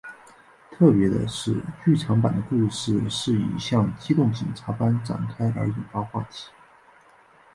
[0.71, 6.45] 特别的是剧场版的故事是以像机动警察般展开而引发话题。